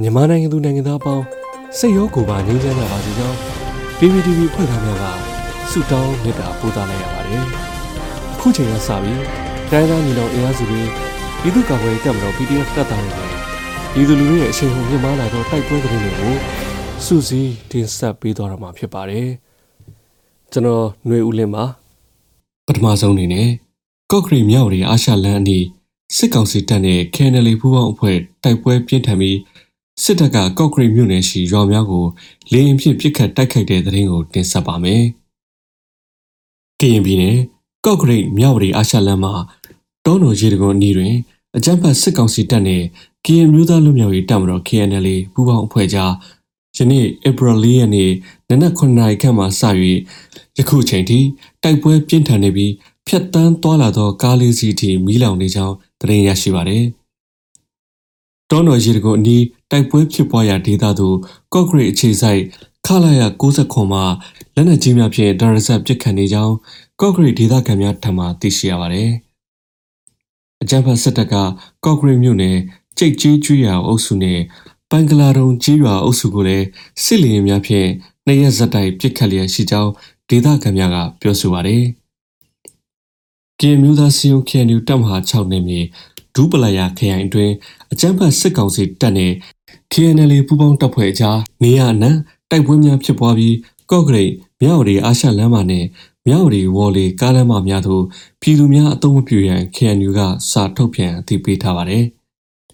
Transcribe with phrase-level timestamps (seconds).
[0.00, 1.24] မြန်မာနိုင်ငံသူနိုင်ငံသားအပေါင်း
[1.78, 3.36] စိတ်ရောကိုယ်ပါငြိမ်းချမ်းကြပါစေကြောင်း
[3.98, 5.04] PPTV ဖွဲ့သားများက
[5.70, 7.44] ဆုတောင်းမေတ္တာပို့သလိုက်ရပါတယ်။
[8.34, 9.20] အခုချိန်ကစပြီး
[9.70, 10.82] တိုင်းသားညီနောင်အင်အားစုတွေ
[11.40, 13.30] ပြည်သူ့ကာကွယ်ရေးတပ်မတော် PDF တပ်သားတွေနဲ့
[13.92, 16.34] ပြည်သူလူထုရဲ့အရှိန်ဟုန်မြင့်မားလာသောတိုက်ပွဲသတင်းတွေကို
[17.04, 19.28] စူးစီးတင်ဆက်ပေးသွားတော့မှာဖြစ်ပါတယ်။
[20.52, 21.64] ကျွန်တော်ຫນွေဦးလင်းပါ
[22.66, 23.48] ပထမဆုံးအနေနဲ့
[24.10, 25.64] ကော့ကရီမြောက်ရီအာရှလန်အနီး
[26.16, 29.36] စစ်ကောင်စီတပ်နဲ့ KNL ပူးပေါင်းအဖွဲ့တိုက်ပွဲပြင်းထန်ပြီး
[30.02, 32.04] စစ်တပ်ကကော့ကရိတ်မြို့နယ်ရှိရွာများကို
[32.52, 35.02] လေရင်ဖြင့်ပစ်ခတ်တိုက်ခိုက်တဲ့တဲ့ရင်ကိုတင်ဆက်ပါမယ်။
[36.80, 37.38] ကရင်ပြည်နယ်
[37.84, 39.34] ကော့ကရိတ်မြောက်ဝတီအာရှလမ်းမှာ
[40.04, 41.14] တောနော်ရေတကွန်အနီးတွင်
[41.56, 42.82] အကြမ်းဖက်စစ်ကောင်စီတပ်နဲ့
[43.24, 46.12] ကရင်မျိုးသားလူမျိုးရေးတပ်မတော် KNL ပူးပေါင်းအဖွဲ့ကြား
[46.76, 48.10] ယနေ့ဧပြီ၄ရက်နေ့
[48.48, 49.62] နနက်9နာရီခန့်မှစ၍
[50.58, 51.18] ယခုချိန်ထိ
[51.62, 52.72] တိုက်ပွဲပြင်းထန်နေပြီး
[53.06, 56.84] ဖျက်တမ်းသွားလာသောကားလေးစီးထိမီးလောင်နေကြောင်းသတင်းရရှိပါသည်။
[58.50, 61.16] တောနော်ရေတကွန်အနီးတိုက်ပွဲဖြစ်ပွားရာဒေသသို့
[61.52, 62.42] ကော့ဂရိတ်အခြေစိုက်
[62.86, 64.04] ခလာရ69မှာ
[64.54, 66.54] လက်နက်ကြီးများဖြင့်ဒါရဆက်ပစ်ခတ်နေကြောင်း
[67.00, 69.10] ကော့ဂရိတ်ဒေသခံများထံမှသိရှိရပါတယ်။
[70.62, 71.34] အကြမ်းဖက်စစ်တပ်က
[71.84, 72.56] ကော့ဂရိတ်မြို့နယ်
[72.98, 74.40] ကြိတ်ကြီးကျွော်အုပ်စုနဲ့
[74.90, 76.66] ပန်ကလာတုံကြီးရွာအုပ်စုကိုလည်း
[77.04, 77.88] စစ်လီရင်များဖြင့်
[78.26, 79.90] နှစ်ရက်ဇက်တိုက်ပစ်ခတ်လျက်ရှိကြောင်း
[80.28, 81.84] ဒေသခံများကပြောဆိုပါတယ်။
[83.60, 85.80] ကင်မျိုးသားစီယုံခဲနူတပ်မဟာ6နယ်မြေ
[86.36, 87.54] ဒူးပလာယာခရိုင်အတွင်း
[87.92, 89.32] အကြမ်းဖက်စစ်ကောင်စီတပ်နဲ့
[89.92, 92.10] KNL ပူးပေါင်းတပ်ဖွဲ့ကြားနေရနံ
[92.50, 93.54] တိုက်ပွဲများဖြစ်ပွားပြီး
[93.90, 95.84] ကော့ဂရိတ်မြောက်ရီအာရှလမ်းမနဲ့
[96.26, 98.02] မြောက်ရီဝေါ်လီကားလမ်းမများသို့
[98.40, 100.20] ပြည်သူများအုံမပြူရန် KNU က
[100.50, 102.04] စာထုတ်ပြန်အသိပေးထားပါတယ်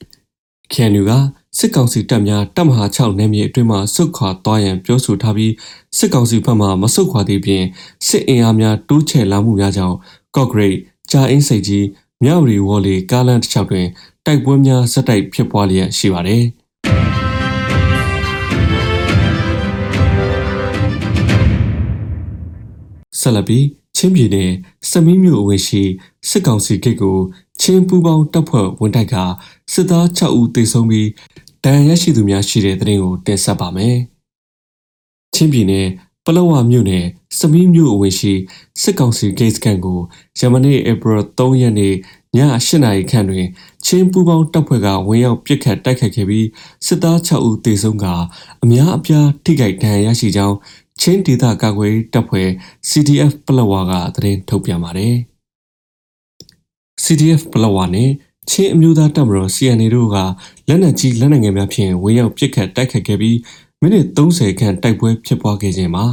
[0.72, 1.12] ။KNU က
[1.58, 5.52] စစ်ကောင်စီတပ်များတပ်မဟာ6နယ်မြေအတွင်းမှစုခွာသွားရန်ပြောဆိုထားပြီး
[5.98, 7.64] စစ်ကောင်စီဘက်မှမစုခွာသေးပြင်
[8.06, 9.96] စစ်အင်အားများတိုးချဲ့လာမှုများကြောင့်
[10.36, 10.76] ကော့ဂရိတ်
[11.10, 11.86] ဂျာအင်းစိတ်ကြီး
[12.24, 13.86] မြောက်ရီဝေါ်လီကားလမ်းတစ်လျှောက်တွင်
[14.26, 16.42] တိုက်ပွဲများဆက်တိုက်ဖြစ်ပွားလျက်ရှိပါတယ်။
[23.20, 24.50] ဆက်လက်ပြီးချင်းပြည်နယ်
[24.90, 25.82] စမီးမြို့အဝယ်ရှိ
[26.28, 27.18] စစ်ကောင်စီဂိတ်ကို
[27.60, 29.14] ချင်းပူပေါင်းတပ်ဖွဲ့ဝန်တိုက်က
[29.72, 31.08] စစ်သား6ဦးသေဆုံးပြီး
[31.64, 33.96] ဒဏ်ရာရရှိသူများရှိတဲ့တဲ့ရင်ကိုတင်ဆက်ပါမယ်။
[35.34, 35.88] ချင်းပြည်နယ်
[36.26, 37.06] ပလောဝမြို့နယ်
[37.38, 38.34] စမီးမြို့အဝယ်ရှိ
[38.82, 40.00] စစ်ကောင်စီဂိတ်စကန်ကို
[40.38, 41.94] ယမနေ့ဧပြီ3ရက်နေ့
[42.36, 43.46] ည8နာရီခန့်တွင်
[43.84, 46.46] ချင်းပူပေါင်းတပ်ဖွဲ့ကဝင်ရောက်ပစ်ခတ်တိုက်ခတ်ခဲ့ပြီး
[46.86, 48.06] စစ်သား6ဦးသေဆုံးက
[48.62, 50.56] အများအပြားထိခိုက်ဒဏ်ရာရရှိကြောင်း
[51.00, 52.48] ချင်းဒေသကာကွယ်တပ်ဖွဲ့
[52.88, 55.14] CDF ပလောဝါကသတင်းထုတ်ပြန်ပါတယ်။
[57.04, 58.10] CDF ပလောဝါနဲ့
[58.50, 60.16] ချင်းအမျိုးသားတပ်မတော် CNA တို့က
[60.68, 63.36] လက်နက်ကြီးလက်နက်ငယ်များဖြင့်ဝင်ရောက်ပစ်ခတ်တိုက်ခတ်ခဲ့ပြီး
[63.84, 66.04] မိနစ်30ခန့်တိုက်ပွဲဖြစ်ပွားခဲ့ခြင်းမှာ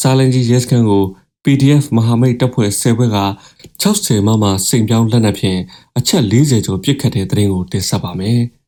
[0.00, 1.04] စာလင်ကြီးရဲစခန်းကို
[1.44, 3.18] PDF မဟာမိတ်တပ်ဖွဲ့10ဘွဲ့က
[3.82, 5.60] 60မမစိန်ပြောင်းလက်နက်ဖြင့်
[5.98, 8.40] အချက်40ကျော်ပစ်ခတ်တဲ့တဲ့ရင်ကိုတင်ဆက်ပါမယ်။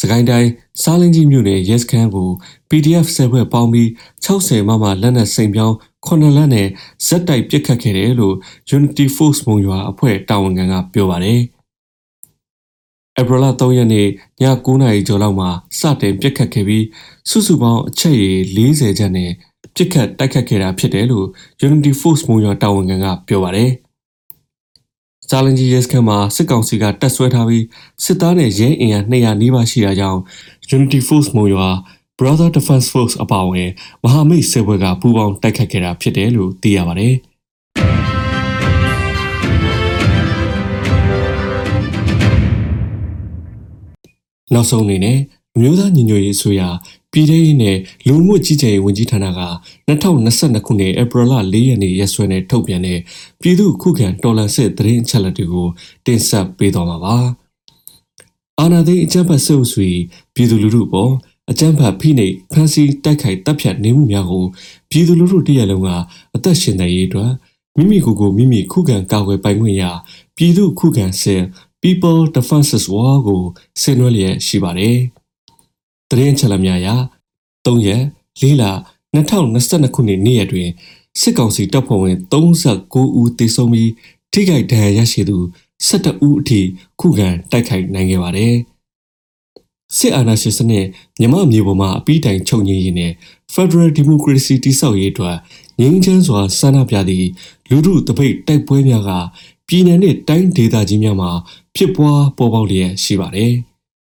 [0.00, 0.50] စကိုင်းတိုင်း
[0.82, 2.28] စားလင်းကြီးမြို့နယ်ရဲစခန်းကို
[2.68, 3.88] PDF 10ဘွဲ့ပေါင်းပြီး
[4.26, 6.68] 60မမလက်နက်စိန်ပြောင်း9လက်နဲ့
[7.06, 8.34] ဇက်တိုက်ပစ်ခတ်ခဲ့တယ်လို့
[8.76, 11.40] Unity Force မုံရွာအဖွဲ့တာဝန်ခံကပြောပါတယ်။
[13.20, 14.08] ဧပြီလ3ရက်နေ့ည
[14.66, 16.84] 9:00နာရီကျော်လောက်မှာစတင်ပစ်ခတ်ခဲ့ပြီး
[17.30, 19.30] စုစုပေါင်းအချက်ရည်40ကျပ်နဲ့
[19.74, 21.26] ပြစ်ခတ်တိုက်ခတ်ခဲ့တာဖြစ်တယ်လို့
[21.66, 23.70] Unity Force မုံရွာတာဝန်ခံကပြောပါတယ်။
[25.32, 27.64] စာလင်ကြီးရဲစခန်းမှာစစ်ကောင်စီကတပ်ဆွဲထားပြီး
[28.04, 30.20] စစ်သားနဲ့ရဲအင်အား200နီးပါးရှိတာကြောင့်
[30.76, 31.68] Unity Force မုံရွာ
[32.18, 33.70] Brother Defense Force အပါအဝင်
[34.02, 37.14] မဟာမိတ်စစ်ဘွဲကပူးပေါင်းတိုက်ခတ်ခဲ့တာဖြစ်တယ်လို့သိရပါတယ်။
[44.54, 45.18] နောက်ဆုံးအနေနဲ့
[45.54, 46.62] အမျိုးသားညီညွတ်ရေးအစိုးရ
[47.12, 47.76] ပြည်ထောင်စုနဲ့
[48.06, 49.30] လူမှုကြီးကြပ်ရေးဝန်ကြီးဌာနက
[49.88, 52.98] 2022ခုနှစ်ဧပြီလ4ရက်နေ့ရက်စွဲနဲ့ထုတ်ပြန်တဲ့
[53.40, 55.68] ပြည်သူ့ခုခံတော်လှန်စစ်သတင်းအချက်အလက်တွေကို
[56.06, 57.16] တင်ဆက်ပေးသွားမှာပါ။
[58.58, 59.88] အာဏာသိမ်းအကြမ်းဖက်ဆုပ်ဆွေ
[60.34, 61.12] ပြည်သူလူထုပေါ်
[61.50, 64.44] အကြမ်းဖက်ဖိနှိပ်ဖမ်းဆီးတိုက်ခိုက်တပ်ဖြတ်နေမှုများကို
[64.90, 65.88] ပြည်သူလူထုတရက်လုံးက
[66.34, 67.32] အသက်ရှင်နေရေးအတွက်
[67.76, 69.84] မိမိကိုယ်ကိုမိမိခုခံကာကွယ်ပိုင်ခွင့်ရ
[70.36, 71.42] ပြည်သူခုခံစစ်
[71.82, 73.42] People Defenses War ကို
[73.80, 74.98] ဆင်နွှဲလျက်ရှိပါတယ်။
[76.10, 76.88] သတင်းချက်လက်များအရ
[77.66, 78.02] 3ရက်
[78.40, 78.64] 4လ
[79.14, 80.68] 2022ခုနှစ်နေ့ရက်တွင်
[81.20, 83.90] စစ်ကောင်စီတပ်ဖွဲ့ဝင်39ဦးသေဆုံးပြီး
[84.32, 85.38] ထိခိုက်ဒဏ်ရာရရှိသူ
[85.86, 86.60] 12ဦးအထိ
[87.00, 88.54] ခုခံတိုက်ခိုက်နိုင်ခဲ့ပါတယ်။
[89.96, 90.86] စစ်အာဏာရှင်စနစ်
[91.20, 93.12] မြမမျိုးပေါ်မှာအပိတိုင်ချုပ်ငြိမ်းရေးနဲ့
[93.54, 95.36] Federal Democracy တိဆောက်ရေးအတွက်
[95.80, 97.28] ငြိမ်းချမ်းစွာဆန္ဒပြသည့်
[97.70, 99.10] လူထုတပိတ်တိုက်ပွဲများက
[99.68, 101.30] ပြည်내နဲ့တိုင်းဒေသကြီးများမှာ
[101.76, 103.52] ဖြစ်ပွားပေါ်ပေါက်လျက်ရှိပါတယ်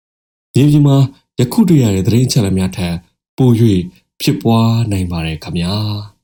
[0.53, 0.97] ။မြေပြင်မှာ
[1.39, 2.95] ယခုတွေ့ရတဲ့သတင်းအချက်အလက်များထက်
[3.37, 3.49] ပို၍
[4.21, 5.75] ဖြစ်ပွားနိုင်ပါတယ်ခင်ဗျာ။